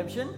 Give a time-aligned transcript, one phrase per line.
[0.00, 0.34] Redemption.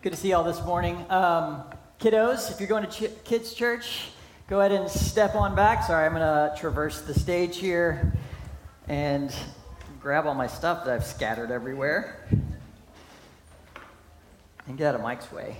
[0.00, 0.96] Good to see y'all this morning.
[1.10, 1.62] Um,
[2.00, 4.08] kiddos, if you're going to ch- kids' church,
[4.48, 5.84] go ahead and step on back.
[5.84, 8.14] Sorry, I'm going to traverse the stage here
[8.88, 9.30] and
[10.00, 12.26] grab all my stuff that I've scattered everywhere
[14.66, 15.54] and get out of Mike's way.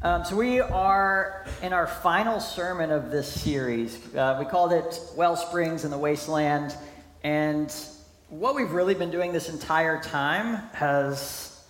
[0.00, 3.98] Um, so, we are in our final sermon of this series.
[4.14, 6.76] Uh, we called it Wellsprings in the Wasteland.
[7.24, 7.74] And
[8.38, 11.62] what we've really been doing this entire time has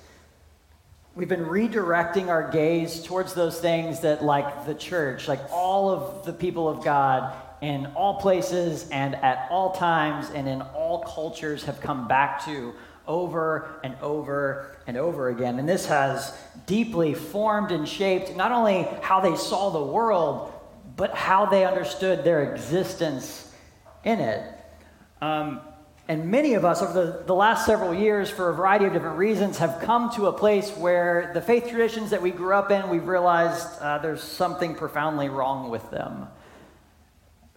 [1.15, 6.25] we've been redirecting our gaze towards those things that like the church like all of
[6.25, 11.65] the people of god in all places and at all times and in all cultures
[11.65, 12.73] have come back to
[13.07, 15.59] over and over and over again.
[15.59, 20.51] And this has deeply formed and shaped not only how they saw the world
[20.97, 23.53] but how they understood their existence
[24.05, 24.59] in it.
[25.21, 25.61] Um,
[26.07, 29.17] and many of us, over the, the last several years, for a variety of different
[29.17, 32.91] reasons, have come to a place where the faith traditions that we grew up in,
[32.91, 36.29] we've realized uh, there's something profoundly wrong with them.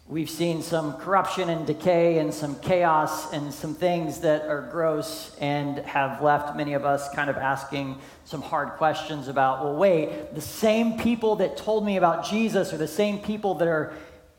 [0.08, 5.36] We've seen some corruption and decay and some chaos and some things that are gross
[5.42, 10.34] and have left many of us kind of asking some hard questions about well, wait,
[10.34, 13.94] the same people that told me about Jesus are the same people that are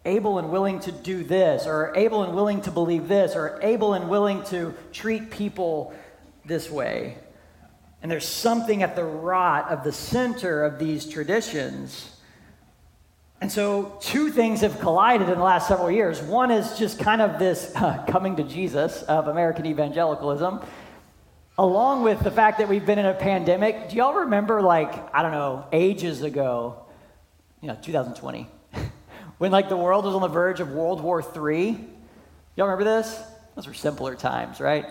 [0.08, 3.94] able and willing to do this, or able and willing to believe this, or able
[3.94, 5.94] and willing to treat people
[6.46, 7.18] this way.
[8.02, 12.16] And there's something at the rot of the center of these traditions.
[13.40, 16.20] And so, two things have collided in the last several years.
[16.20, 20.60] One is just kind of this uh, coming to Jesus of American evangelicalism,
[21.56, 23.90] along with the fact that we've been in a pandemic.
[23.90, 26.86] Do y'all remember, like, I don't know, ages ago,
[27.60, 28.48] you know, 2020?
[29.38, 31.78] When like the world was on the verge of World War III.
[32.56, 33.20] Y'all remember this?
[33.54, 34.86] Those were simpler times, right?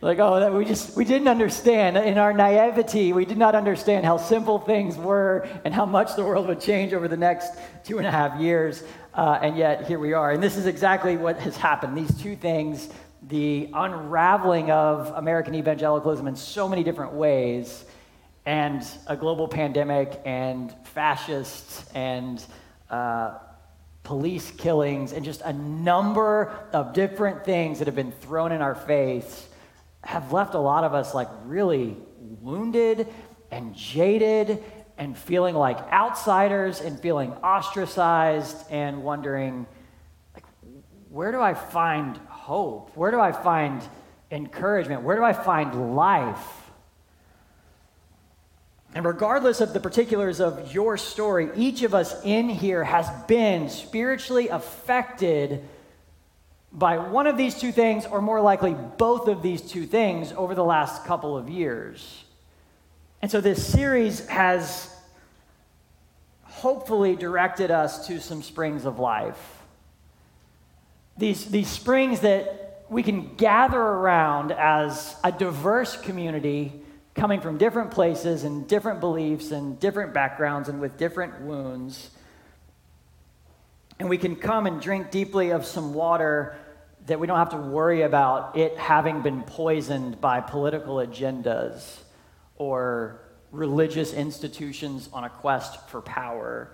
[0.00, 1.96] Like, oh, we just, we didn't understand.
[1.96, 6.24] In our naivety, we did not understand how simple things were and how much the
[6.24, 7.52] world would change over the next
[7.82, 8.84] two and a half years.
[9.14, 10.30] Uh, and yet, here we are.
[10.30, 11.98] And this is exactly what has happened.
[11.98, 12.88] These two things,
[13.26, 17.84] the unraveling of American evangelicalism in so many different ways,
[18.46, 22.40] and a global pandemic, and fascists, and
[22.88, 23.38] uh,
[24.08, 28.74] police killings, and just a number of different things that have been thrown in our
[28.74, 29.46] face
[30.02, 31.94] have left a lot of us like really
[32.40, 33.06] wounded
[33.50, 34.64] and jaded
[34.96, 39.66] and feeling like outsiders and feeling ostracized and wondering
[40.34, 40.44] like
[41.10, 42.96] where do I find hope?
[42.96, 43.82] Where do I find
[44.30, 45.02] encouragement?
[45.02, 46.67] Where do I find life?
[48.94, 53.68] And regardless of the particulars of your story, each of us in here has been
[53.68, 55.62] spiritually affected
[56.72, 60.54] by one of these two things, or more likely, both of these two things over
[60.54, 62.24] the last couple of years.
[63.20, 64.94] And so this series has
[66.44, 69.62] hopefully directed us to some springs of life.
[71.16, 76.72] These, these springs that we can gather around as a diverse community
[77.18, 82.10] coming from different places and different beliefs and different backgrounds and with different wounds.
[83.98, 86.56] And we can come and drink deeply of some water
[87.06, 91.98] that we don't have to worry about it having been poisoned by political agendas
[92.56, 96.70] or religious institutions on a quest for power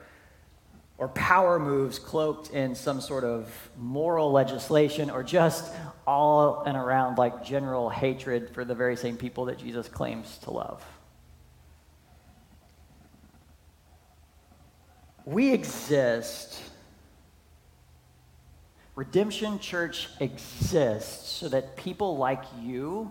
[0.96, 5.72] or power moves cloaked in some sort of moral legislation or just
[6.06, 10.50] all and around like general hatred for the very same people that Jesus claims to
[10.50, 10.84] love.
[15.24, 16.60] We exist.
[18.94, 23.10] Redemption Church exists so that people like you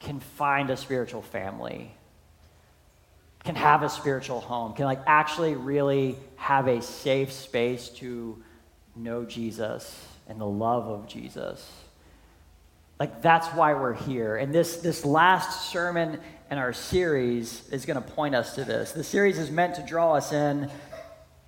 [0.00, 1.92] can find a spiritual family,
[3.48, 8.36] can have a spiritual home, can like actually really have a safe space to
[8.94, 11.66] know Jesus and the love of Jesus.
[13.00, 14.36] Like that's why we're here.
[14.36, 18.92] And this this last sermon in our series is going to point us to this.
[18.92, 20.70] The series is meant to draw us in,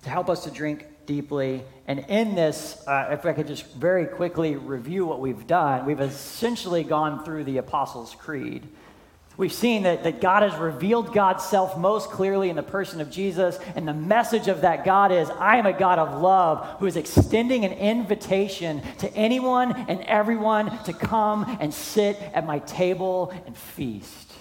[0.01, 1.61] to help us to drink deeply.
[1.85, 6.01] And in this, uh, if I could just very quickly review what we've done, we've
[6.01, 8.67] essentially gone through the Apostles' Creed.
[9.41, 13.09] We've seen that, that God has revealed God's self most clearly in the person of
[13.09, 16.85] Jesus, and the message of that God is I am a God of love who
[16.85, 23.33] is extending an invitation to anyone and everyone to come and sit at my table
[23.47, 24.31] and feast.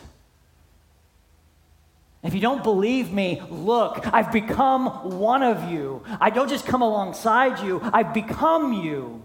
[2.22, 6.04] If you don't believe me, look, I've become one of you.
[6.20, 9.22] I don't just come alongside you, I've become you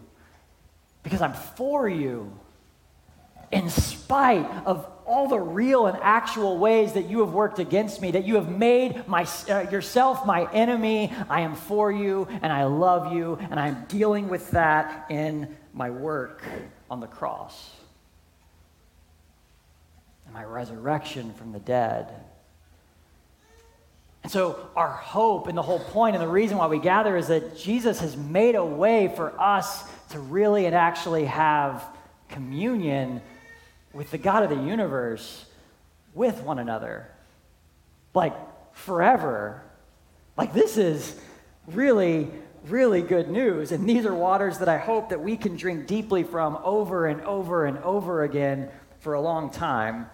[1.03, 2.31] because I'm for you.
[3.51, 3.69] In
[4.05, 8.23] spite of all the real and actual ways that you have worked against me, that
[8.23, 13.13] you have made my, uh, yourself my enemy, I am for you and I love
[13.13, 16.43] you, and I'm dealing with that in my work
[16.89, 17.71] on the cross
[20.25, 22.07] and my resurrection from the dead.
[24.21, 27.27] And so, our hope and the whole point and the reason why we gather is
[27.29, 31.83] that Jesus has made a way for us to really and actually have
[32.29, 33.21] communion
[33.95, 35.45] with the God of the universe
[36.13, 37.07] with one another.
[38.13, 38.35] Like
[38.73, 39.63] forever.
[40.37, 41.19] Like, this is
[41.67, 42.29] really,
[42.67, 43.71] really good news.
[43.71, 47.21] And these are waters that I hope that we can drink deeply from over and
[47.21, 48.69] over and over again
[48.99, 50.07] for a long time.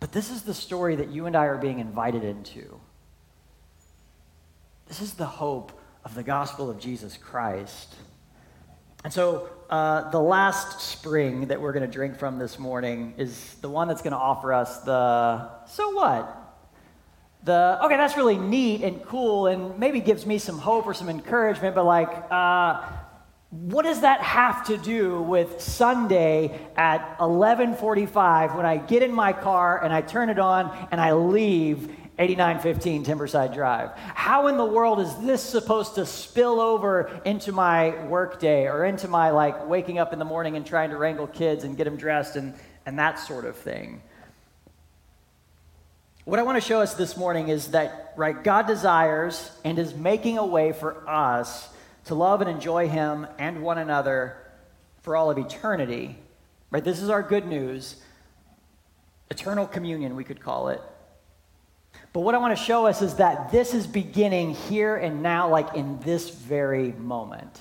[0.00, 2.80] But this is the story that you and I are being invited into.
[4.86, 5.72] This is the hope
[6.04, 7.94] of the gospel of Jesus Christ.
[9.08, 13.54] And so, uh, the last spring that we're going to drink from this morning is
[13.62, 16.58] the one that's going to offer us the so what?
[17.42, 21.08] The okay, that's really neat and cool, and maybe gives me some hope or some
[21.08, 22.82] encouragement, but like, uh,
[23.48, 29.32] what does that have to do with Sunday at 11:45 when I get in my
[29.32, 33.90] car and I turn it on and I leave 8915 Timberside Drive?
[33.96, 39.08] How in the world is this supposed to spill over into my workday or into
[39.08, 41.96] my like waking up in the morning and trying to wrangle kids and get them
[41.96, 42.54] dressed and,
[42.86, 44.02] and that sort of thing?
[46.24, 49.94] What I want to show us this morning is that right God desires and is
[49.94, 51.68] making a way for us
[52.04, 54.36] to love and enjoy Him and one another
[55.02, 56.18] for all of eternity.
[56.70, 56.84] Right?
[56.84, 57.96] This is our good news.
[59.30, 60.82] Eternal communion, we could call it.
[62.12, 65.48] But what I want to show us is that this is beginning here and now,
[65.48, 67.60] like in this very moment.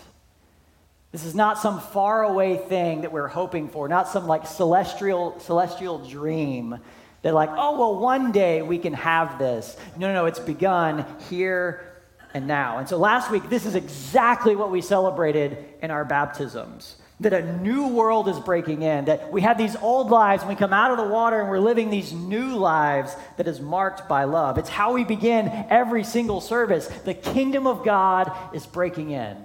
[1.12, 6.08] This is not some faraway thing that we're hoping for, not some like celestial, celestial
[6.08, 6.80] dream
[7.24, 9.76] that, like, oh, well, one day we can have this.
[9.98, 12.02] No, no, no, it's begun here
[12.34, 12.78] and now.
[12.78, 17.58] And so last week, this is exactly what we celebrated in our baptisms that a
[17.58, 20.92] new world is breaking in, that we have these old lives and we come out
[20.92, 24.60] of the water and we're living these new lives that is marked by love.
[24.60, 26.88] It's how we begin every single service.
[27.06, 29.36] The kingdom of God is breaking in.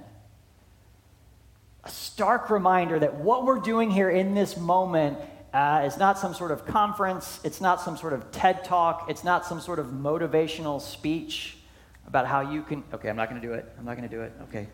[1.85, 5.17] A stark reminder that what we're doing here in this moment
[5.55, 9.25] uh, is not some sort of conference, it's not some sort of TED talk, it's
[9.25, 11.57] not some sort of motivational speech
[12.07, 12.85] about how you can.
[12.93, 13.65] Okay, I'm not going to do it.
[13.79, 14.33] I'm not going to do it.
[14.49, 14.69] Okay.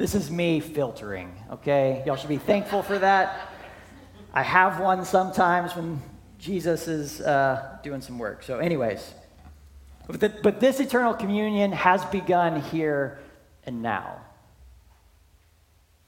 [0.00, 2.02] This is me filtering, okay?
[2.06, 3.50] Y'all should be thankful for that.
[4.32, 6.00] I have one sometimes when
[6.38, 8.42] Jesus is uh, doing some work.
[8.42, 9.12] So, anyways,
[10.06, 13.18] but, the, but this eternal communion has begun here
[13.64, 14.22] and now.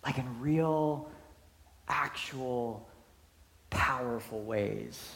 [0.03, 1.11] Like in real,
[1.87, 2.89] actual,
[3.69, 5.07] powerful ways.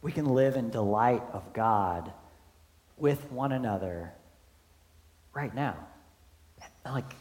[0.00, 2.14] We can live in delight of God
[2.96, 4.10] with one another
[5.34, 5.76] right now.
[6.84, 7.14] Like,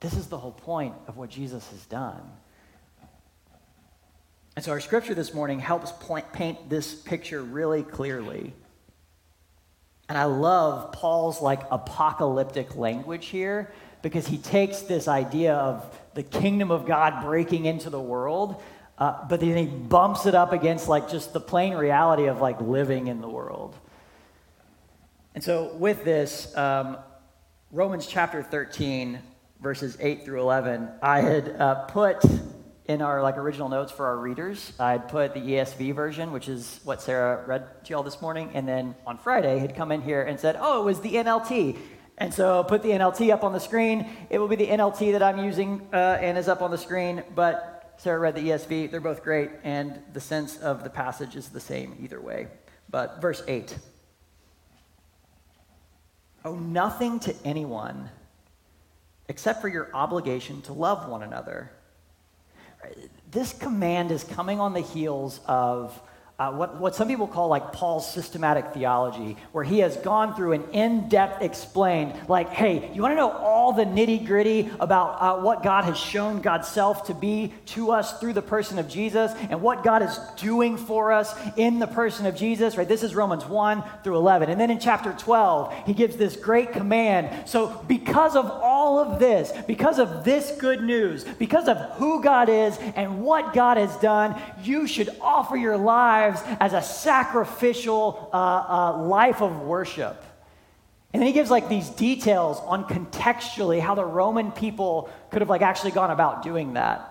[0.00, 2.20] this is the whole point of what Jesus has done.
[4.56, 5.92] And so, our scripture this morning helps
[6.32, 8.52] paint this picture really clearly.
[10.08, 16.22] And I love Paul's like apocalyptic language here because he takes this idea of the
[16.22, 18.62] kingdom of God breaking into the world,
[18.98, 22.60] uh, but then he bumps it up against like just the plain reality of like
[22.60, 23.74] living in the world.
[25.34, 26.98] And so, with this, um,
[27.74, 29.18] Romans chapter 13,
[29.60, 32.24] verses 8 through 11, I had uh, put
[32.84, 36.48] in our like original notes for our readers, I had put the ESV version, which
[36.48, 40.02] is what Sarah read to y'all this morning, and then on Friday had come in
[40.02, 41.76] here and said, "Oh, it was the NLT."
[42.16, 44.08] And so put the NLT up on the screen.
[44.30, 47.24] It will be the NLT that I'm using uh, and is up on the screen.
[47.34, 48.92] But Sarah read the ESV.
[48.92, 52.46] They're both great, and the sense of the passage is the same either way.
[52.88, 53.76] But verse 8
[56.44, 58.10] Owe nothing to anyone
[59.28, 61.70] except for your obligation to love one another.
[63.30, 65.98] This command is coming on the heels of
[66.36, 70.52] uh, what, what some people call like Paul's systematic theology, where he has gone through
[70.52, 75.22] an in depth explained, like, hey, you want to know all the nitty gritty about
[75.22, 78.88] uh, what God has shown God's self to be to us through the person of
[78.88, 82.88] Jesus and what God is doing for us in the person of Jesus, right?
[82.88, 84.50] This is Romans 1 through 11.
[84.50, 87.48] And then in chapter 12, he gives this great command.
[87.48, 92.48] So, because of all of this, because of this good news, because of who God
[92.48, 98.30] is and what God has done, you should offer your lives lives as a sacrificial
[98.32, 100.22] uh, uh, life of worship.
[101.12, 105.48] And then he gives like these details on contextually how the Roman people could have
[105.50, 107.10] like actually gone about doing that.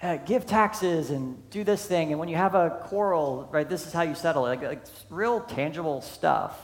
[0.00, 3.84] Uh, give taxes and do this thing, and when you have a quarrel, right, this
[3.84, 4.50] is how you settle it.
[4.50, 6.56] Like, like real tangible stuff.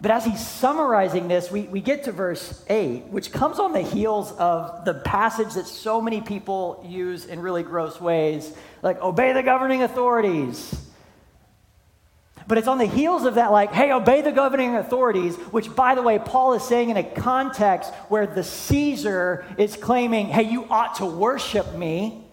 [0.00, 3.82] But as he's summarizing this, we, we get to verse 8, which comes on the
[3.82, 9.32] heels of the passage that so many people use in really gross ways, like obey
[9.32, 10.72] the governing authorities.
[12.46, 15.96] But it's on the heels of that, like, hey, obey the governing authorities, which, by
[15.96, 20.64] the way, Paul is saying in a context where the Caesar is claiming, hey, you
[20.70, 22.24] ought to worship me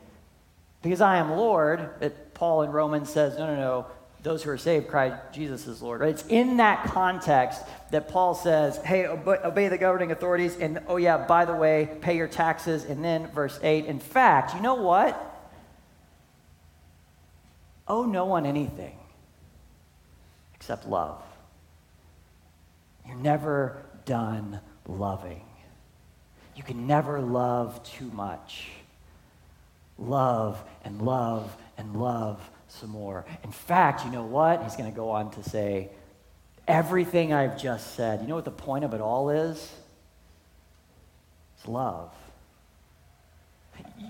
[0.84, 1.90] because I am Lord.
[2.00, 3.88] That Paul in Romans says, no, no, no,
[4.26, 6.02] those who are saved cry Jesus is Lord.
[6.02, 6.10] Right?
[6.10, 10.98] It's in that context that Paul says, hey, obey, obey, the governing authorities, and oh,
[10.98, 12.86] yeah, by the way, pay your taxes.
[12.86, 15.32] And then verse 8, in fact, you know what?
[17.88, 18.98] Owe no one anything
[20.56, 21.22] except love.
[23.06, 25.46] You're never done loving.
[26.56, 28.70] You can never love too much.
[30.00, 33.26] Love and love and love some more.
[33.44, 34.64] In fact, you know what?
[34.64, 35.90] He's going to go on to say,
[36.68, 39.72] everything I've just said, you know what the point of it all is?
[41.58, 42.12] It's love.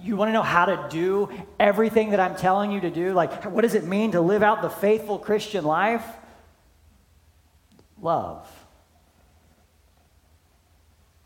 [0.03, 1.29] You want to know how to do
[1.59, 3.13] everything that I'm telling you to do?
[3.13, 6.05] Like, what does it mean to live out the faithful Christian life?
[8.01, 8.47] Love.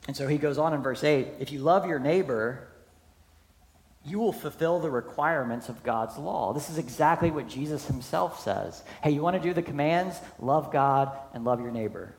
[0.07, 2.68] And so he goes on in verse 8 if you love your neighbor,
[4.09, 6.51] you will fulfill the requirements of God's law.
[6.53, 8.83] This is exactly what Jesus himself says.
[9.03, 10.19] Hey, you want to do the commands?
[10.39, 12.15] Love God and love your neighbor.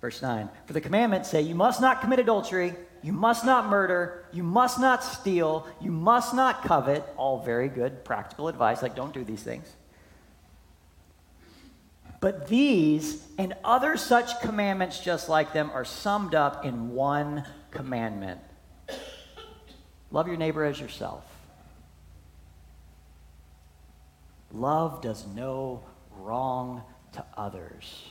[0.00, 4.24] Verse 9 For the commandments say, You must not commit adultery, you must not murder,
[4.32, 7.04] you must not steal, you must not covet.
[7.16, 9.66] All very good practical advice, like don't do these things.
[12.20, 18.40] But these and other such commandments just like them are summed up in one commandment
[20.10, 21.24] Love your neighbor as yourself.
[24.52, 25.82] Love does no
[26.18, 26.82] wrong
[27.12, 28.04] to others.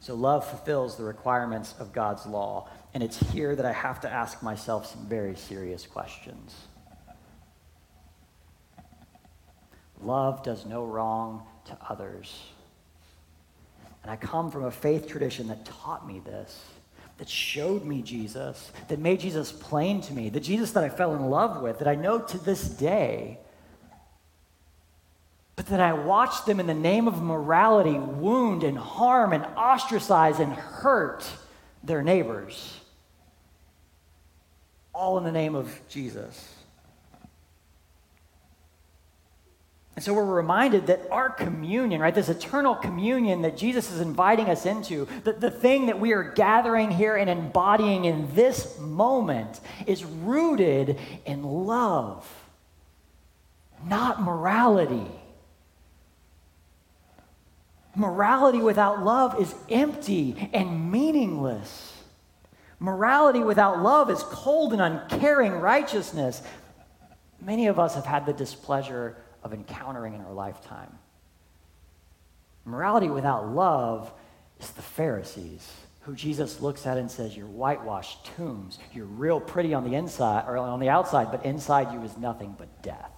[0.00, 2.68] So, love fulfills the requirements of God's law.
[2.94, 6.54] And it's here that I have to ask myself some very serious questions.
[10.00, 12.40] Love does no wrong to others.
[14.02, 16.62] And I come from a faith tradition that taught me this
[17.18, 21.14] that showed me Jesus, that made Jesus plain to me, the Jesus that I fell
[21.14, 23.38] in love with, that I know to this day,
[25.54, 30.38] but that I watched them in the name of morality wound and harm and ostracize
[30.38, 31.26] and hurt
[31.82, 32.78] their neighbors.
[34.92, 36.55] All in the name of Jesus.
[39.96, 44.50] And so we're reminded that our communion, right, this eternal communion that Jesus is inviting
[44.50, 49.58] us into, that the thing that we are gathering here and embodying in this moment
[49.86, 52.30] is rooted in love,
[53.86, 55.10] not morality.
[57.94, 61.94] Morality without love is empty and meaningless.
[62.78, 66.42] Morality without love is cold and uncaring righteousness.
[67.40, 70.98] Many of us have had the displeasure of encountering in our lifetime.
[72.64, 74.12] Morality without love
[74.60, 78.78] is the Pharisees, who Jesus looks at and says, You're whitewashed tombs.
[78.92, 82.54] You're real pretty on the inside or on the outside, but inside you is nothing
[82.58, 83.10] but death.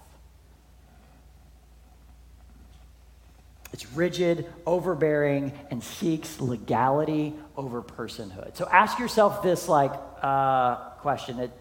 [3.73, 8.55] It's rigid, overbearing, and seeks legality over personhood.
[8.55, 11.39] So ask yourself this like uh, question.
[11.39, 11.51] It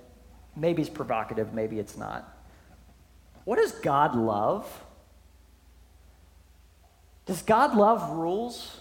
[0.56, 2.37] maybe it's provocative, maybe it's not.
[3.48, 4.84] What does God love?
[7.24, 8.78] Does God love rules?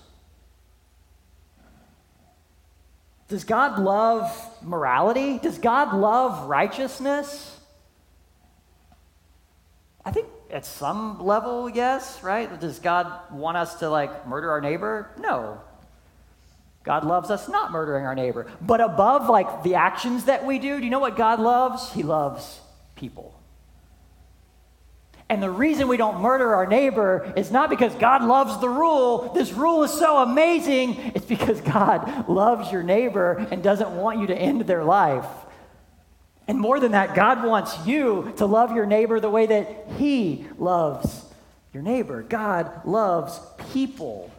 [3.30, 4.30] Does God love
[4.62, 5.38] morality?
[5.38, 7.58] Does God love righteousness?
[10.04, 12.60] I think at some level, yes, right?
[12.60, 15.12] Does God want us to like murder our neighbor?
[15.18, 15.62] No.
[16.84, 18.48] God loves us not murdering our neighbor.
[18.60, 21.94] But above like the actions that we do, do you know what God loves?
[21.94, 22.60] He loves
[22.98, 23.34] people.
[25.30, 29.34] And the reason we don't murder our neighbor is not because God loves the rule.
[29.34, 31.12] This rule is so amazing.
[31.16, 35.28] It's because God loves your neighbor and doesn't want you to end their life.
[36.48, 40.46] And more than that, God wants you to love your neighbor the way that He
[40.58, 41.26] loves
[41.74, 42.24] your neighbor.
[42.24, 43.38] God loves
[43.74, 44.32] people.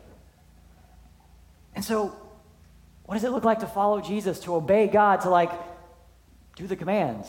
[1.75, 2.17] And so,
[3.05, 5.53] what does it look like to follow Jesus, to obey God, to like
[6.57, 7.29] do the commands?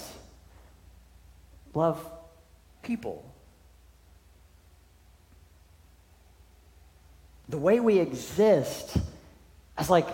[1.74, 2.02] Love
[2.82, 3.29] people.
[7.50, 8.96] The way we exist
[9.78, 10.08] as like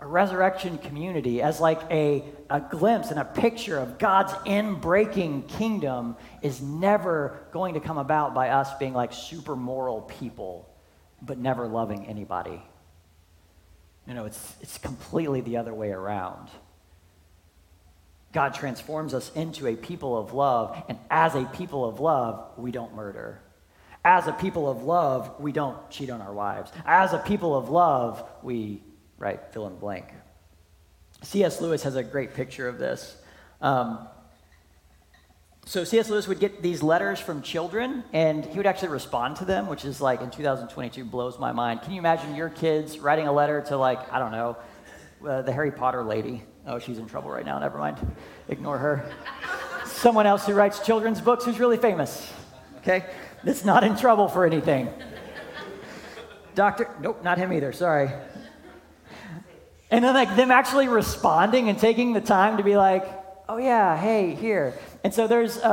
[0.00, 6.16] a resurrection community as like a, a glimpse and a picture of God's in-breaking kingdom
[6.40, 10.68] is never going to come about by us being like super moral people,
[11.20, 12.60] but never loving anybody.
[14.08, 16.48] You know, it's, it's completely the other way around.
[18.32, 22.72] God transforms us into a people of love, and as a people of love, we
[22.72, 23.40] don't murder.
[24.04, 26.72] As a people of love, we don't cheat on our wives.
[26.84, 28.82] As a people of love, we
[29.22, 29.40] right?
[29.52, 30.06] Fill in the blank.
[31.22, 31.60] C.S.
[31.60, 33.16] Lewis has a great picture of this.
[33.60, 34.00] Um,
[35.64, 36.10] so C.S.
[36.10, 39.84] Lewis would get these letters from children, and he would actually respond to them, which
[39.84, 41.82] is like in 2022 blows my mind.
[41.82, 44.56] Can you imagine your kids writing a letter to like I don't know,
[45.24, 46.42] uh, the Harry Potter lady?
[46.66, 47.60] Oh, she's in trouble right now.
[47.60, 47.98] Never mind.
[48.48, 49.12] Ignore her.
[49.86, 52.28] Someone else who writes children's books who's really famous.
[52.78, 53.04] Okay,
[53.44, 54.88] that's not in trouble for anything.
[56.54, 57.72] Doctor, nope, not him either.
[57.72, 58.10] Sorry.
[59.90, 63.04] And then like them actually responding and taking the time to be like,
[63.48, 64.72] oh yeah, hey, here.
[65.04, 65.68] And so there's, uh,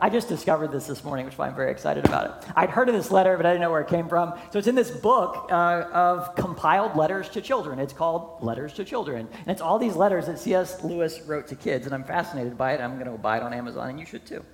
[0.00, 2.52] a, I just discovered this this morning, which is why I'm very excited about it.
[2.54, 4.34] I'd heard of this letter, but I didn't know where it came from.
[4.52, 7.80] So it's in this book uh, of compiled letters to children.
[7.80, 9.26] It's called Letters to Children.
[9.32, 10.84] And it's all these letters that C.S.
[10.84, 11.86] Lewis wrote to kids.
[11.86, 12.80] And I'm fascinated by it.
[12.80, 14.44] I'm going to buy it on Amazon, and you should too.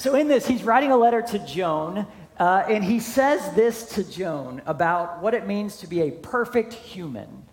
[0.00, 2.06] So in this, he's writing a letter to Joan,
[2.38, 6.72] uh, and he says this to Joan about what it means to be a perfect
[6.72, 7.44] human.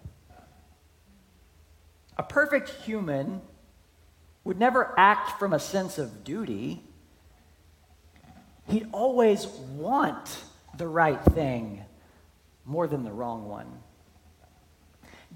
[2.17, 3.41] A perfect human
[4.45, 6.81] would never act from a sense of duty.
[8.69, 10.41] He'd always want
[10.77, 11.83] the right thing
[12.63, 13.67] more than the wrong one.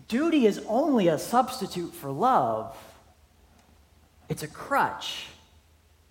[0.08, 2.74] Duty is only a substitute for love,
[4.30, 5.26] it's a crutch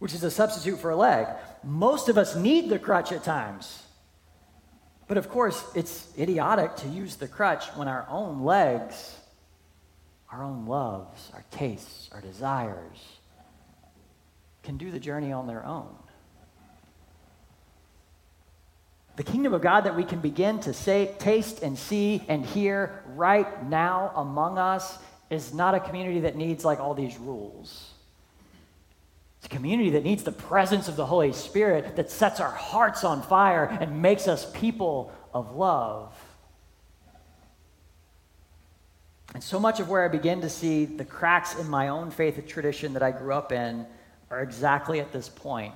[0.00, 1.28] which is a substitute for a leg.
[1.62, 3.84] Most of us need the crutch at times.
[5.06, 9.14] But of course, it's idiotic to use the crutch when our own legs,
[10.32, 12.98] our own loves, our tastes, our desires
[14.62, 15.94] can do the journey on their own.
[19.16, 23.02] The kingdom of God that we can begin to say, taste and see and hear
[23.08, 27.90] right now among us is not a community that needs like all these rules.
[29.50, 33.64] Community that needs the presence of the Holy Spirit that sets our hearts on fire
[33.64, 36.14] and makes us people of love.
[39.34, 42.38] And so much of where I begin to see the cracks in my own faith
[42.38, 43.86] and tradition that I grew up in
[44.30, 45.74] are exactly at this point.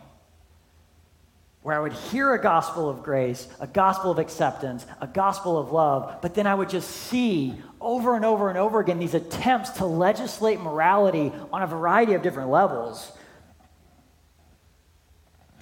[1.62, 5.72] Where I would hear a gospel of grace, a gospel of acceptance, a gospel of
[5.72, 9.70] love, but then I would just see over and over and over again these attempts
[9.70, 13.10] to legislate morality on a variety of different levels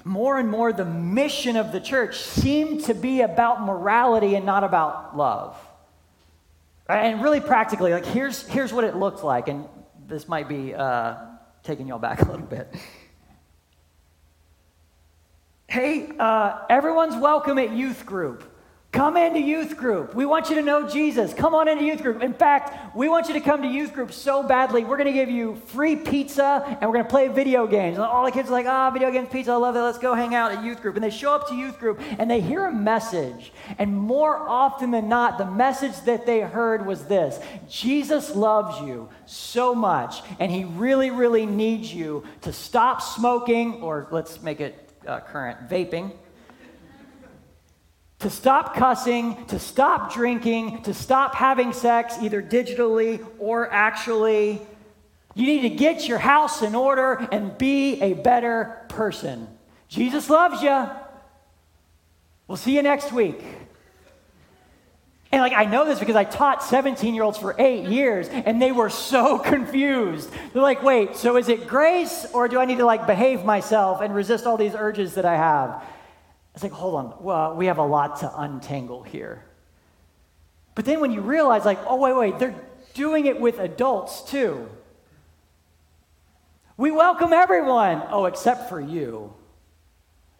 [0.04, 4.64] more and more the mission of the church seemed to be about morality and not
[4.64, 5.56] about love.
[6.88, 9.66] And really practically, like here's, here's what it looked like, and
[10.06, 11.16] this might be uh,
[11.62, 12.74] taking y'all back a little bit.
[15.68, 18.51] Hey, uh, everyone's welcome at youth group.
[18.92, 20.14] Come into youth group.
[20.14, 21.32] We want you to know Jesus.
[21.32, 22.22] Come on into youth group.
[22.22, 25.14] In fact, we want you to come to youth group so badly, we're going to
[25.14, 27.96] give you free pizza and we're going to play video games.
[27.96, 29.80] And all the kids are like, ah, oh, video games, pizza, I love it.
[29.80, 30.96] Let's go hang out at youth group.
[30.96, 33.54] And they show up to youth group and they hear a message.
[33.78, 39.08] And more often than not, the message that they heard was this Jesus loves you
[39.24, 44.90] so much, and he really, really needs you to stop smoking, or let's make it
[45.06, 46.12] uh, current, vaping
[48.22, 54.60] to stop cussing, to stop drinking, to stop having sex, either digitally or actually.
[55.34, 59.48] You need to get your house in order and be a better person.
[59.88, 60.88] Jesus loves you.
[62.46, 63.42] We'll see you next week.
[65.32, 68.60] And like I know this because I taught 17 year olds for eight years and
[68.60, 70.30] they were so confused.
[70.52, 74.00] They're like, wait, so is it grace or do I need to like behave myself
[74.00, 75.82] and resist all these urges that I have?
[76.54, 79.44] It's like, hold on, well, we have a lot to untangle here.
[80.74, 82.54] But then when you realize, like, oh, wait, wait, they're
[82.94, 84.68] doing it with adults too.
[86.76, 89.32] We welcome everyone, oh, except for you.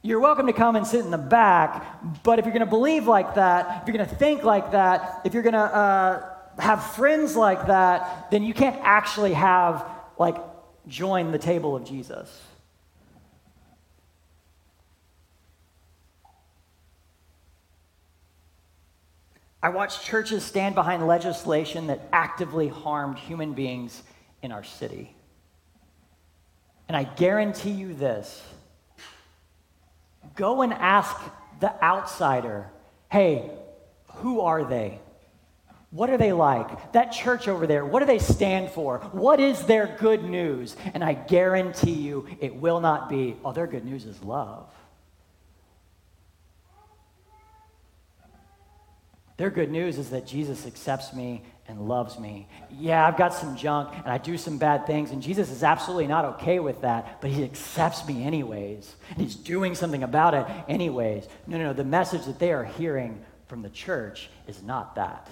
[0.02, 3.06] You're welcome to come and sit in the back, but if you're going to believe
[3.06, 6.84] like that, if you're going to think like that, if you're going to uh, have
[6.94, 9.86] friends like that, then you can't actually have,
[10.18, 10.36] like,
[10.88, 12.28] join the table of Jesus.
[19.62, 24.02] I watched churches stand behind legislation that actively harmed human beings
[24.42, 25.14] in our city.
[26.88, 28.42] And I guarantee you this
[30.34, 31.16] go and ask
[31.60, 32.70] the outsider,
[33.10, 33.50] hey,
[34.16, 34.98] who are they?
[35.90, 36.92] What are they like?
[36.92, 38.98] That church over there, what do they stand for?
[39.12, 40.74] What is their good news?
[40.94, 44.72] And I guarantee you it will not be, oh, their good news is love.
[49.36, 52.48] Their good news is that Jesus accepts me and loves me.
[52.70, 56.06] Yeah, I've got some junk and I do some bad things, and Jesus is absolutely
[56.06, 58.94] not okay with that, but he accepts me anyways.
[59.10, 61.26] And he's doing something about it anyways.
[61.46, 61.72] No, no, no.
[61.72, 65.28] The message that they are hearing from the church is not that.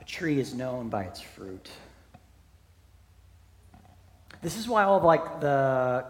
[0.00, 1.68] A tree is known by its fruit.
[4.42, 6.04] This is why all of like the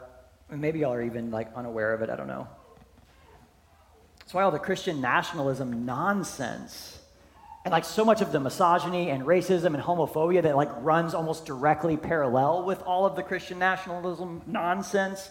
[0.51, 2.49] maybe y'all are even like unaware of it, I don't know.
[4.35, 6.99] That's why all the Christian nationalism nonsense
[7.65, 11.47] and like so much of the misogyny and racism and homophobia that like runs almost
[11.47, 15.31] directly parallel with all of the Christian nationalism nonsense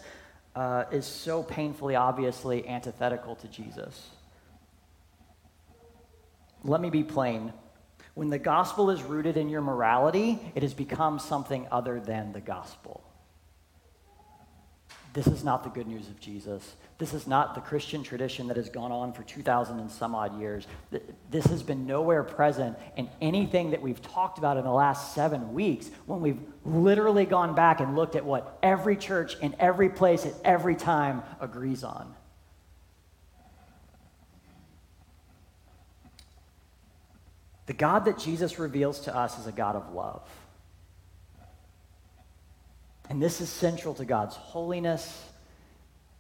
[0.56, 4.08] uh, is so painfully obviously antithetical to Jesus.
[6.64, 7.52] Let me be plain.
[8.14, 12.40] When the gospel is rooted in your morality, it has become something other than the
[12.40, 13.03] gospel.
[15.14, 16.76] This is not the good news of Jesus.
[16.98, 20.40] This is not the Christian tradition that has gone on for 2,000 and some odd
[20.40, 20.66] years.
[21.30, 25.54] This has been nowhere present in anything that we've talked about in the last seven
[25.54, 30.26] weeks when we've literally gone back and looked at what every church in every place
[30.26, 32.16] at every time agrees on.
[37.68, 40.28] The God that Jesus reveals to us is a God of love.
[43.14, 45.30] And this is central to God's holiness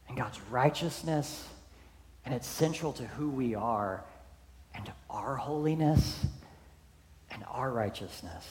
[0.07, 1.43] and God's righteousness,
[2.23, 4.03] and it's central to who we are
[4.75, 6.23] and our holiness
[7.31, 8.47] and our righteousness.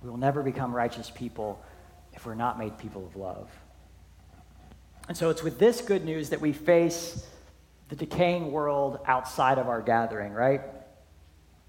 [0.00, 1.60] We will never become righteous people
[2.12, 3.50] if we're not made people of love.
[5.08, 7.26] And so it's with this good news that we face
[7.88, 10.60] the decaying world outside of our gathering, right?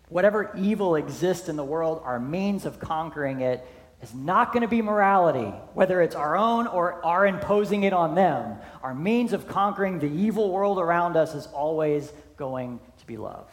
[0.09, 3.65] Whatever evil exists in the world, our means of conquering it
[4.01, 8.15] is not going to be morality, whether it's our own or our imposing it on
[8.15, 8.57] them.
[8.83, 13.49] Our means of conquering the evil world around us is always going to be love.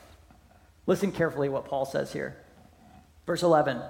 [0.86, 2.36] Listen carefully what Paul says here.
[3.26, 3.80] Verse 11.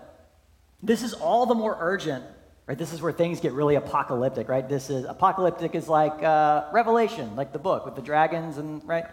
[0.82, 2.24] This is all the more urgent,
[2.66, 2.78] right?
[2.78, 4.68] This is where things get really apocalyptic, right?
[4.68, 9.06] This is apocalyptic is like uh, Revelation, like the book with the dragons and right,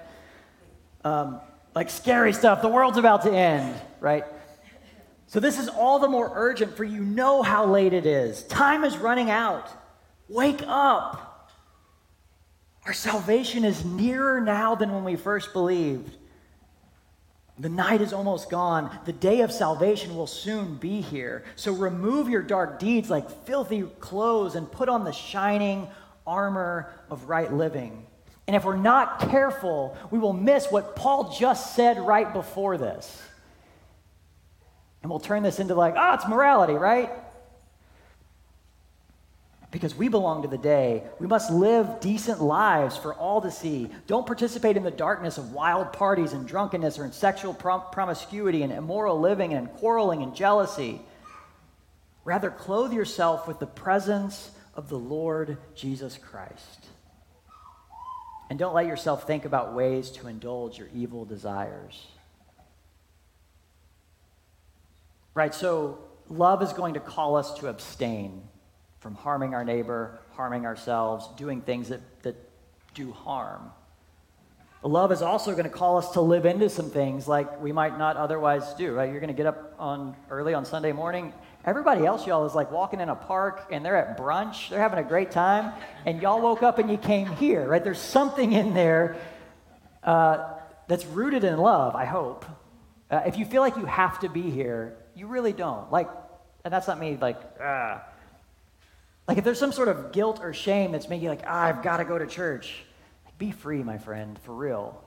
[1.04, 1.40] um,
[1.74, 2.62] like scary stuff.
[2.62, 4.26] The world's about to end, right?
[5.32, 8.44] So, this is all the more urgent for you know how late it is.
[8.44, 9.70] Time is running out.
[10.28, 11.50] Wake up.
[12.86, 16.18] Our salvation is nearer now than when we first believed.
[17.58, 19.00] The night is almost gone.
[19.06, 21.46] The day of salvation will soon be here.
[21.56, 25.88] So remove your dark deeds like filthy clothes and put on the shining
[26.28, 28.06] armor of right living.
[28.48, 33.22] And if we're not careful, we will miss what Paul just said right before this.
[35.02, 37.10] And we'll turn this into like, oh, it's morality, right?
[39.72, 41.04] Because we belong to the day.
[41.20, 43.90] We must live decent lives for all to see.
[44.06, 48.64] Don't participate in the darkness of wild parties and drunkenness or in sexual prom- promiscuity
[48.64, 51.02] and immoral living and quarreling and jealousy.
[52.26, 56.86] Rather, clothe yourself with the presence of the Lord Jesus Christ.
[58.50, 62.08] And don't let yourself think about ways to indulge your evil desires.
[65.34, 65.54] Right?
[65.54, 68.44] So, love is going to call us to abstain
[69.00, 72.36] from harming our neighbor, harming ourselves, doing things that, that
[72.94, 73.72] do harm.
[74.84, 78.00] Love is also going to call us to live into some things like we might
[78.00, 79.12] not otherwise do, right?
[79.12, 81.34] You're going to get up on early on Sunday morning.
[81.66, 84.70] Everybody else, y'all, is like walking in a park and they're at brunch.
[84.70, 85.74] They're having a great time.
[86.08, 87.84] And y'all woke up and you came here, right?
[87.84, 89.18] There's something in there
[90.04, 90.56] uh,
[90.88, 92.46] that's rooted in love, I hope.
[93.12, 95.92] Uh, if you feel like you have to be here, you really don't.
[95.92, 96.10] Like,
[96.64, 98.04] and that's not me, like, ah.
[99.28, 101.84] Like, if there's some sort of guilt or shame that's making you like, ah, I've
[101.84, 102.84] got to go to church,
[103.26, 105.04] like, be free, my friend, for real.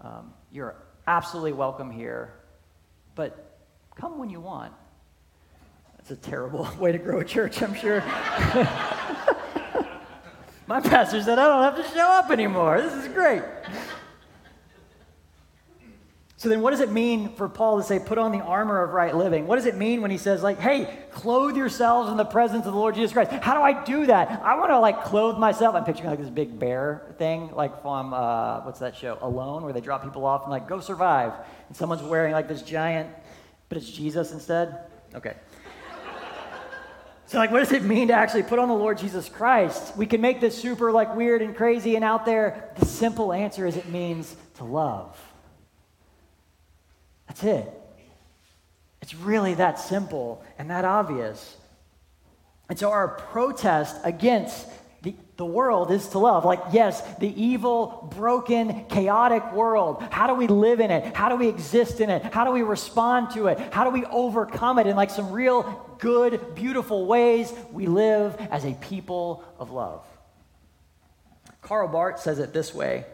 [0.00, 2.34] Um, you're absolutely welcome here,
[3.14, 3.58] but
[3.96, 4.72] come when you want.
[5.96, 8.02] That's a terrible way to grow a church, I'm sure.
[10.66, 12.80] My pastor said, I don't have to show up anymore.
[12.80, 13.42] This is great.
[16.44, 18.90] So then what does it mean for Paul to say, put on the armor of
[18.90, 19.46] right living?
[19.46, 22.74] What does it mean when he says, like, hey, clothe yourselves in the presence of
[22.74, 23.30] the Lord Jesus Christ?
[23.30, 24.42] How do I do that?
[24.44, 25.74] I want to like clothe myself.
[25.74, 29.16] I'm picturing like this big bear thing, like from uh, what's that show?
[29.22, 31.32] Alone, where they drop people off and like go survive.
[31.68, 33.08] And someone's wearing like this giant,
[33.70, 34.80] but it's Jesus instead.
[35.14, 35.32] Okay.
[37.24, 39.96] So, like, what does it mean to actually put on the Lord Jesus Christ?
[39.96, 42.70] We can make this super, like, weird and crazy and out there.
[42.76, 45.18] The simple answer is it means to love.
[47.34, 47.80] That's it.
[49.02, 51.56] It's really that simple and that obvious.
[52.68, 54.68] And so, our protest against
[55.02, 56.44] the, the world is to love.
[56.44, 60.00] Like, yes, the evil, broken, chaotic world.
[60.10, 61.12] How do we live in it?
[61.16, 62.22] How do we exist in it?
[62.22, 63.58] How do we respond to it?
[63.72, 67.52] How do we overcome it in like some real good, beautiful ways?
[67.72, 70.06] We live as a people of love.
[71.62, 73.06] Karl Barth says it this way.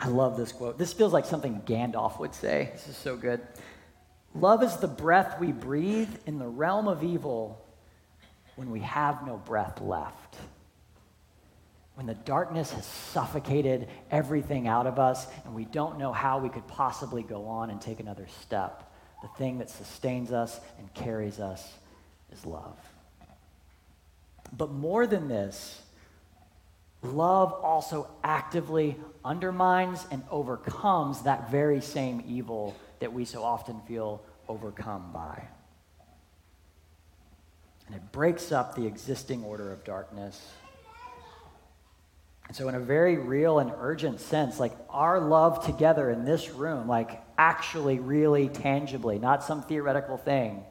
[0.00, 0.78] I love this quote.
[0.78, 2.70] This feels like something Gandalf would say.
[2.72, 3.40] This is so good.
[4.34, 7.62] Love is the breath we breathe in the realm of evil
[8.56, 10.36] when we have no breath left.
[11.96, 16.48] When the darkness has suffocated everything out of us and we don't know how we
[16.48, 21.40] could possibly go on and take another step, the thing that sustains us and carries
[21.40, 21.74] us
[22.32, 22.78] is love.
[24.56, 25.82] But more than this,
[27.02, 34.22] love also actively undermines and overcomes that very same evil that we so often feel
[34.48, 35.48] overcome by
[37.90, 40.40] and it breaks up the existing order of darkness.
[42.46, 46.50] And so, in a very real and urgent sense, like our love together in this
[46.50, 50.62] room, like actually, really tangibly, not some theoretical thing,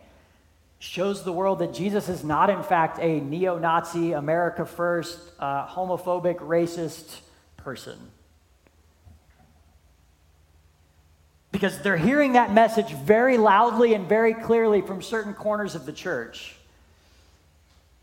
[0.79, 5.67] shows the world that Jesus is not, in fact, a neo Nazi, America first, uh,
[5.67, 7.19] homophobic, racist
[7.57, 7.99] person.
[11.51, 15.91] Because they're hearing that message very loudly and very clearly from certain corners of the
[15.91, 16.55] church.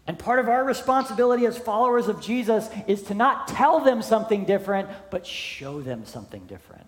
[0.06, 4.44] And part of our responsibility as followers of Jesus is to not tell them something
[4.44, 6.85] different, but show them something different.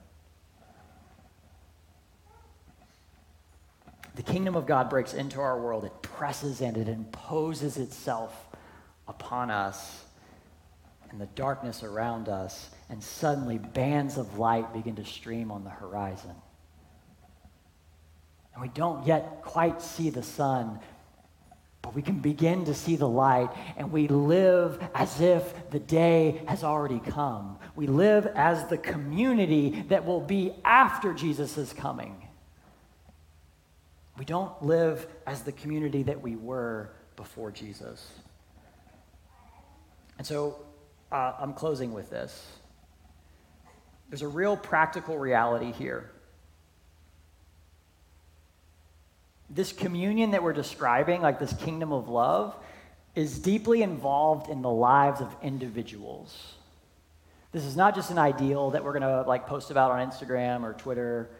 [4.18, 8.48] The kingdom of God breaks into our world, it presses and it imposes itself
[9.06, 10.02] upon us
[11.10, 15.70] and the darkness around us, and suddenly bands of light begin to stream on the
[15.70, 16.34] horizon.
[18.52, 20.80] And we don't yet quite see the sun,
[21.80, 26.42] but we can begin to see the light and we live as if the day
[26.48, 27.56] has already come.
[27.76, 32.27] We live as the community that will be after Jesus' coming.
[34.18, 38.06] We don't live as the community that we were before Jesus.
[40.18, 40.58] And so
[41.12, 42.46] uh, I'm closing with this.
[44.08, 46.10] There's a real practical reality here.
[49.50, 52.54] this communion that we're describing, like this kingdom of love,
[53.14, 56.54] is deeply involved in the lives of individuals.
[57.52, 60.62] This is not just an ideal that we're going to like post about on Instagram
[60.62, 61.30] or Twitter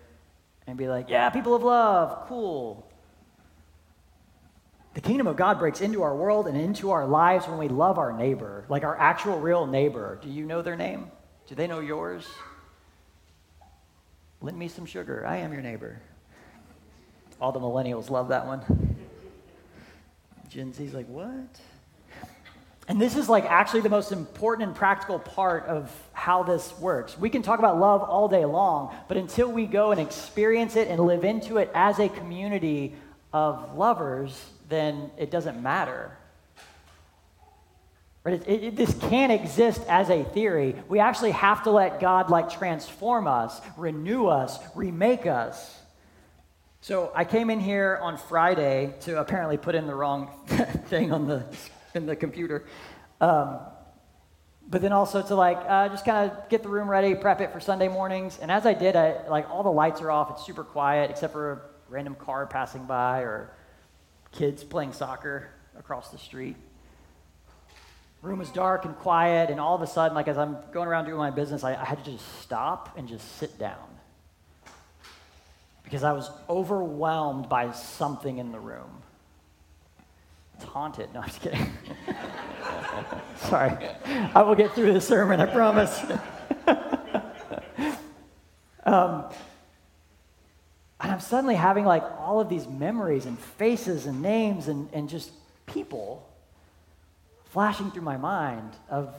[0.69, 2.87] and be like, yeah, people of love, cool.
[4.93, 7.99] The kingdom of God breaks into our world and into our lives when we love
[7.99, 10.19] our neighbor, like our actual real neighbor.
[10.23, 11.11] Do you know their name?
[11.47, 12.27] Do they know yours?
[14.43, 15.27] Lend me some sugar.
[15.27, 16.03] I am your neighbor.
[17.41, 18.97] All the millennials love that one.
[20.51, 21.61] Gen Z's like, what?
[22.89, 27.19] And this is like actually the most important and practical part of how this works.
[27.19, 30.89] We can talk about love all day long, but until we go and experience it
[30.89, 32.95] and live into it as a community
[33.31, 36.17] of lovers, then it doesn't matter.
[38.25, 38.43] Right?
[38.49, 40.75] It, it, this can't exist as a theory.
[40.89, 45.79] We actually have to let God like transform us, renew us, remake us.
[46.81, 50.31] So I came in here on Friday to apparently put in the wrong
[50.87, 51.45] thing on the
[51.99, 52.65] in the computer,
[53.21, 53.59] um,
[54.71, 57.53] but then also to like uh, just kind of get the room ready, prep it
[57.53, 58.39] for Sunday mornings.
[58.41, 60.31] And as I did, I like all the lights are off.
[60.31, 63.51] It's super quiet except for a random car passing by or
[64.33, 66.57] kids playing soccer across the street.
[68.23, 71.07] room was dark and quiet, and all of a sudden, like as I'm going around
[71.07, 73.89] doing my business, I, I had to just stop and just sit down
[75.83, 79.03] because I was overwhelmed by something in the room.
[80.59, 81.15] It's haunted.
[81.15, 81.71] No, I'm just kidding.
[83.37, 83.77] Sorry.
[84.35, 86.03] I will get through the sermon, I promise.
[88.85, 89.27] um,
[90.99, 95.09] and I'm suddenly having like all of these memories and faces and names and, and
[95.09, 95.31] just
[95.67, 96.29] people
[97.51, 99.15] flashing through my mind of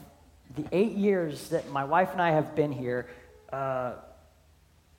[0.57, 3.07] the eight years that my wife and I have been here
[3.53, 3.93] uh,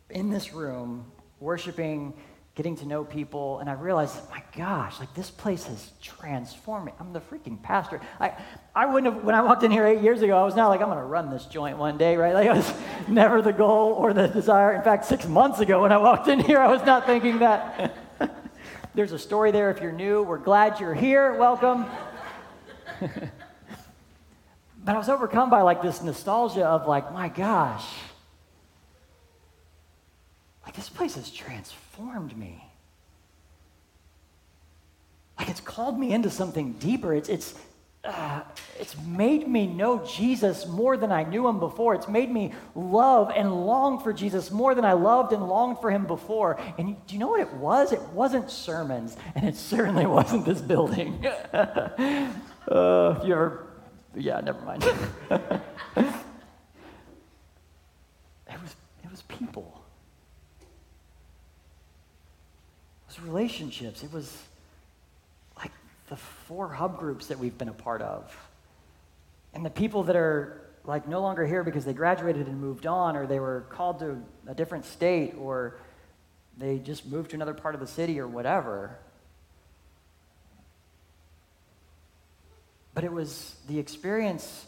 [0.09, 1.05] in this room,
[1.39, 2.15] worshiping,
[2.57, 6.93] getting to know people, and I realized, my gosh, like this place has transformed me.
[6.99, 8.01] I'm the freaking pastor.
[8.19, 8.33] I,
[8.75, 10.81] I wouldn't have, when I walked in here eight years ago, I was not like,
[10.81, 12.35] I'm going to run this joint one day, right?
[12.35, 12.73] Like, it was
[13.09, 14.75] never the goal or the desire.
[14.75, 17.97] In fact, six months ago when I walked in here, I was not thinking that.
[18.95, 20.23] There's a story there if you're new.
[20.23, 21.35] We're glad you're here.
[21.35, 21.87] Welcome.
[23.01, 23.11] but
[24.87, 27.87] I was overcome by like this nostalgia of like, my gosh,
[30.71, 32.65] like this place has transformed me.
[35.37, 37.13] Like it's called me into something deeper.
[37.13, 37.57] It's, it's,
[38.05, 38.43] uh,
[38.79, 41.97] it's made me know Jesus more than I knew him before.
[41.97, 45.91] It's made me love and long for Jesus more than I loved and longed for
[45.91, 46.61] him before.
[46.79, 47.91] And do you know what it was?
[47.91, 51.27] It wasn't sermons, and it certainly wasn't this building.
[52.71, 53.67] Uh, if you ever,
[54.15, 54.85] yeah, never mind.
[55.31, 55.41] it
[58.63, 59.81] was, it was people.
[63.11, 63.29] It was
[63.71, 64.03] relationships.
[64.03, 64.37] It was
[65.57, 65.73] like
[66.09, 68.37] the four hub groups that we've been a part of.
[69.55, 73.17] And the people that are like no longer here because they graduated and moved on,
[73.17, 75.77] or they were called to a different state, or
[76.59, 78.97] they just moved to another part of the city, or whatever.
[82.93, 84.67] but it was the experience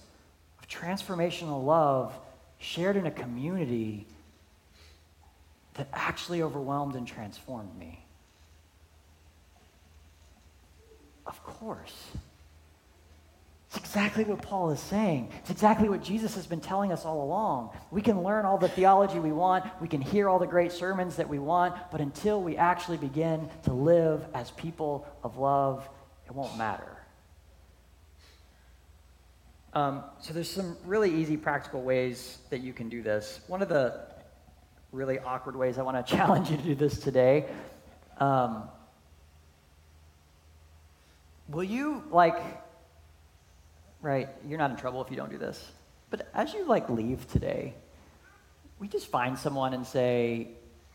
[0.61, 2.15] of transformational love
[2.59, 4.07] shared in a community
[5.75, 8.02] that actually overwhelmed and transformed me.
[11.27, 11.95] Of course.
[13.69, 15.31] It's exactly what Paul is saying.
[15.39, 17.71] It's exactly what Jesus has been telling us all along.
[17.91, 21.17] We can learn all the theology we want, we can hear all the great sermons
[21.17, 25.89] that we want, but until we actually begin to live as people of love,
[26.27, 26.99] it won't matter.
[29.73, 33.41] Um, so there's some really easy practical ways that you can do this.
[33.47, 34.01] One of the
[34.91, 37.47] really awkward ways I want to challenge you to do this today.
[38.19, 38.69] Um,
[41.53, 42.39] will you like,
[44.01, 44.29] right?
[44.49, 45.71] You're not in trouble if you don't do this.
[46.11, 47.75] But as you like leave today,
[48.79, 50.49] we just find someone and say,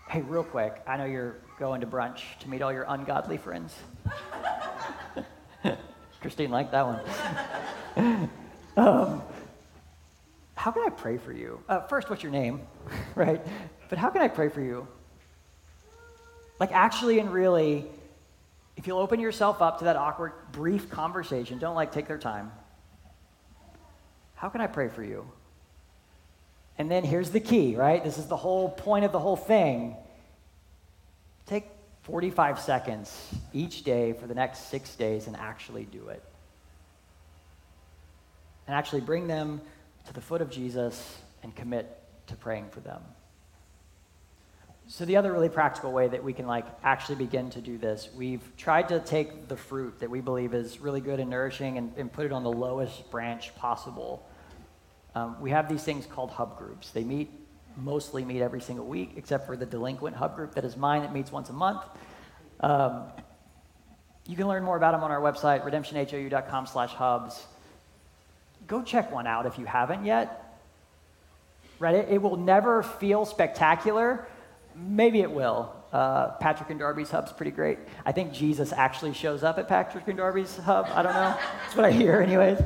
[0.10, 3.74] "Hey, real quick, I know you're going to brunch to meet all your ungodly friends."
[6.22, 8.30] Christine liked that one.
[8.78, 9.24] Um,
[10.54, 11.60] how can I pray for you?
[11.68, 12.62] Uh, first, what's your name,
[13.16, 13.42] right?
[13.90, 14.88] But how can I pray for you?
[16.60, 17.88] Like, actually and really,
[18.78, 22.52] if you'll open yourself up to that awkward, brief conversation, don't like take their time.
[24.36, 25.30] How can I pray for you?
[26.78, 28.04] And then here's the key, right?
[28.04, 29.96] This is the whole point of the whole thing.
[31.48, 31.66] Take
[32.04, 36.24] 45 seconds each day for the next six days and actually do it
[38.68, 39.60] and actually bring them
[40.06, 43.02] to the foot of Jesus and commit to praying for them.
[44.88, 48.10] So the other really practical way that we can like actually begin to do this,
[48.16, 51.92] we've tried to take the fruit that we believe is really good and nourishing and,
[51.98, 54.26] and put it on the lowest branch possible.
[55.14, 56.92] Um, we have these things called hub groups.
[56.92, 57.30] They meet,
[57.76, 61.14] mostly meet every single week, except for the delinquent hub group that is mine that
[61.14, 61.84] meets once a month.
[62.62, 63.04] Um,
[64.26, 67.46] you can learn more about them on our website, redemptionhou.com slash hubs
[68.68, 70.44] go check one out if you haven't yet.
[71.80, 71.96] Right?
[71.96, 74.28] It, it will never feel spectacular.
[74.78, 75.74] Maybe it will.
[75.92, 77.80] Uh, Patrick and Darby's hub's pretty great.
[78.06, 80.88] I think Jesus actually shows up at Patrick and Darby's hub.
[80.94, 81.38] I don't know.
[81.64, 82.60] That's what I hear, anyways.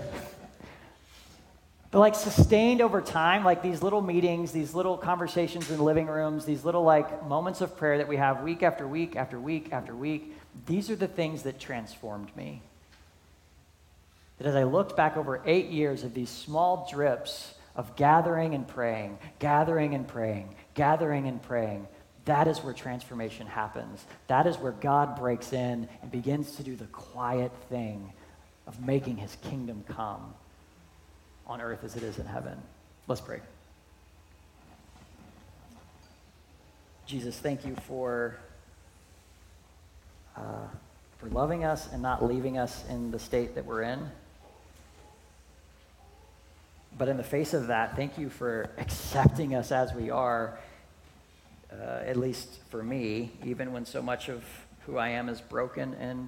[1.91, 6.45] But like sustained over time, like these little meetings, these little conversations in living rooms,
[6.45, 9.93] these little like moments of prayer that we have week after week after week after
[9.93, 10.35] week,
[10.65, 12.61] these are the things that transformed me
[14.41, 18.67] that as I looked back over eight years of these small drips of gathering and
[18.67, 21.87] praying, gathering and praying, gathering and praying,
[22.25, 24.05] that is where transformation happens.
[24.27, 28.11] That is where God breaks in and begins to do the quiet thing
[28.67, 30.33] of making his kingdom come
[31.47, 32.57] on earth as it is in heaven.
[33.07, 33.39] Let's pray.
[37.07, 38.37] Jesus, thank you for,
[40.37, 40.67] uh,
[41.17, 44.09] for loving us and not leaving us in the state that we're in.
[46.97, 50.59] but in the face of that, thank you for accepting us as we are,
[51.71, 54.43] uh, at least for me, even when so much of
[54.85, 56.27] who I am is broken and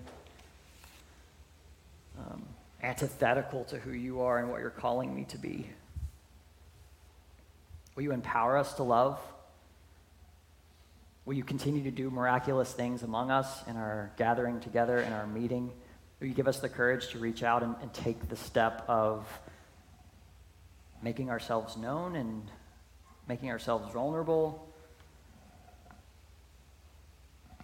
[2.17, 2.43] um,
[2.81, 5.67] antithetical to who you are and what you're calling me to be.
[7.95, 9.19] Will you empower us to love?
[11.25, 15.27] Will you continue to do miraculous things among us in our gathering together, in our
[15.27, 15.71] meeting?
[16.19, 19.27] Will you give us the courage to reach out and, and take the step of
[21.01, 22.49] making ourselves known and
[23.27, 24.72] making ourselves vulnerable?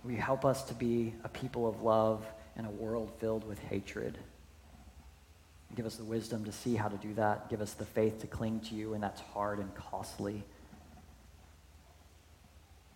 [0.10, 2.26] Will you help us to be a people of love
[2.58, 4.18] in a world filled with hatred?
[5.76, 7.48] Give us the wisdom to see how to do that.
[7.48, 10.44] Give us the faith to cling to you, and that's hard and costly.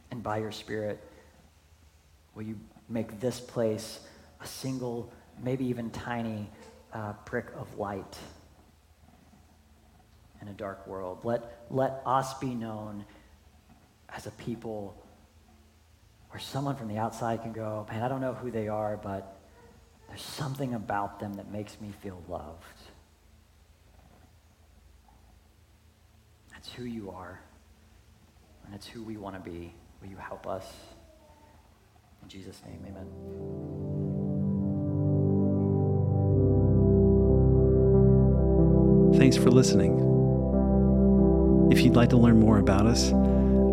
[0.09, 1.07] And by your Spirit,
[2.33, 2.59] will you
[2.89, 3.99] make this place
[4.41, 6.49] a single, maybe even tiny
[6.93, 8.17] uh, prick of light
[10.41, 11.19] in a dark world?
[11.23, 13.05] Let, let us be known
[14.09, 14.97] as a people
[16.33, 19.39] where someone from the outside can go, man, I don't know who they are, but
[20.07, 22.63] there's something about them that makes me feel loved.
[26.51, 27.39] That's who you are,
[28.65, 29.75] and it's who we want to be.
[30.01, 30.65] Will you help us?
[32.23, 33.05] In Jesus' name, amen.
[39.19, 39.99] Thanks for listening.
[41.71, 43.11] If you'd like to learn more about us,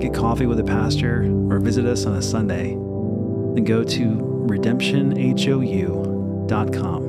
[0.00, 4.06] get coffee with a pastor, or visit us on a Sunday, then go to
[4.46, 7.04] redemptionhou.com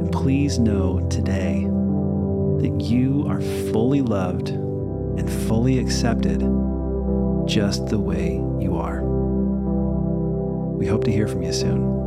[0.00, 1.62] and please know today
[2.60, 3.40] that you are
[3.72, 6.40] fully loved and fully accepted
[7.46, 9.02] just the way you are.
[10.76, 12.05] We hope to hear from you soon.